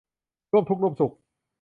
[0.51, 1.13] ร่วมทุกข์ร่วมสุข